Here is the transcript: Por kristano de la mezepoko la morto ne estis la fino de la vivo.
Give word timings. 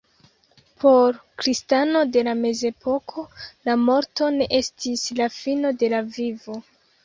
Por 0.83 1.19
kristano 1.41 2.01
de 2.15 2.23
la 2.29 2.33
mezepoko 2.41 3.27
la 3.69 3.77
morto 3.85 4.33
ne 4.41 4.51
estis 4.63 5.07
la 5.23 5.33
fino 5.41 5.77
de 5.85 5.95
la 5.97 6.05
vivo. 6.21 6.61